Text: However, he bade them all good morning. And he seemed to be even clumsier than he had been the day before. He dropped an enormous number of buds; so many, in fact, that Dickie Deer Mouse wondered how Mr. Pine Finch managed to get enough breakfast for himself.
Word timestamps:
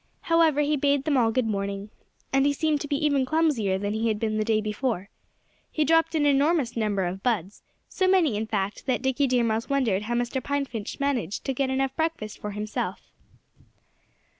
However, 0.21 0.61
he 0.61 0.75
bade 0.77 1.03
them 1.03 1.15
all 1.15 1.31
good 1.31 1.45
morning. 1.45 1.91
And 2.33 2.47
he 2.47 2.53
seemed 2.53 2.81
to 2.81 2.87
be 2.87 2.95
even 3.05 3.23
clumsier 3.23 3.77
than 3.77 3.93
he 3.93 4.07
had 4.07 4.19
been 4.19 4.37
the 4.39 4.43
day 4.43 4.59
before. 4.59 5.09
He 5.71 5.85
dropped 5.85 6.15
an 6.15 6.25
enormous 6.25 6.75
number 6.75 7.05
of 7.05 7.21
buds; 7.21 7.61
so 7.87 8.07
many, 8.07 8.35
in 8.35 8.47
fact, 8.47 8.87
that 8.87 9.03
Dickie 9.03 9.27
Deer 9.27 9.43
Mouse 9.43 9.69
wondered 9.69 10.01
how 10.01 10.15
Mr. 10.15 10.43
Pine 10.43 10.65
Finch 10.65 10.99
managed 10.99 11.45
to 11.45 11.53
get 11.53 11.69
enough 11.69 11.95
breakfast 11.95 12.39
for 12.39 12.49
himself. 12.49 13.11